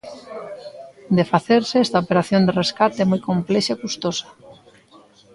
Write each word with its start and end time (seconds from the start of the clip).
De 1.17 1.23
facerse, 1.31 1.75
esta 1.85 2.01
operación 2.03 2.41
de 2.45 2.55
rescate 2.61 2.97
é 3.05 3.09
moi 3.11 3.21
complexa 3.29 3.71
e 3.73 3.79
custosa. 3.83 4.27